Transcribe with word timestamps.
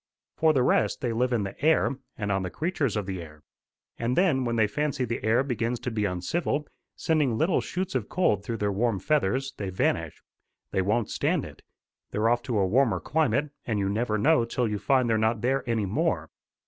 For 0.35 0.51
the 0.51 0.63
rest, 0.63 1.01
they 1.01 1.13
live 1.13 1.31
in 1.31 1.43
the 1.43 1.63
air, 1.63 1.91
and 2.17 2.31
on 2.31 2.41
the 2.41 2.49
creatures 2.49 2.97
of 2.97 3.05
the 3.05 3.21
air. 3.21 3.43
And 3.99 4.17
then, 4.17 4.45
when 4.45 4.55
they 4.55 4.65
fancy 4.65 5.05
the 5.05 5.23
air 5.23 5.43
begins 5.43 5.79
to 5.81 5.91
be 5.91 6.05
uncivil, 6.05 6.65
sending 6.95 7.37
little 7.37 7.61
shoots 7.61 7.93
of 7.93 8.09
cold 8.09 8.43
through 8.43 8.57
their 8.57 8.71
warm 8.71 8.97
feathers, 8.97 9.53
they 9.57 9.69
vanish. 9.69 10.23
They 10.71 10.81
won't 10.81 11.11
stand 11.11 11.45
it. 11.45 11.61
They're 12.09 12.29
off 12.29 12.41
to 12.49 12.57
a 12.57 12.65
warmer 12.65 12.99
climate, 12.99 13.51
and 13.63 13.77
you 13.77 13.89
never 13.89 14.17
know 14.17 14.43
till 14.43 14.67
you 14.67 14.79
find 14.79 15.07
they're 15.07 15.19
not 15.19 15.41
there 15.41 15.63
any 15.69 15.85
more. 15.85 16.31